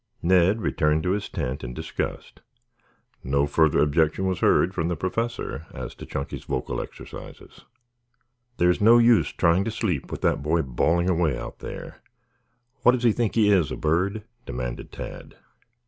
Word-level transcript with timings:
Ned 0.23 0.61
returned 0.63 1.03
to 1.03 1.11
his 1.11 1.29
tent 1.29 1.63
in 1.63 1.75
disgust. 1.75 2.41
No 3.23 3.45
further 3.45 3.77
objection 3.77 4.25
was 4.25 4.39
heard 4.39 4.73
from 4.73 4.87
the 4.87 4.95
Professor 4.95 5.67
as 5.75 5.93
to 5.93 6.07
Chunky's 6.07 6.45
vocal 6.45 6.81
exercises. 6.81 7.65
"There's 8.57 8.81
no 8.81 8.97
use 8.97 9.31
trying 9.31 9.63
to 9.65 9.69
sleep 9.69 10.09
with 10.11 10.21
that 10.21 10.41
boy 10.41 10.63
bawling 10.63 11.07
away 11.07 11.37
out 11.37 11.59
there. 11.59 12.01
What 12.81 12.93
does 12.93 13.03
he 13.03 13.11
think 13.11 13.35
he 13.35 13.51
is, 13.51 13.69
a 13.71 13.77
bird?" 13.77 14.23
demanded 14.47 14.91
Tad. 14.91 15.35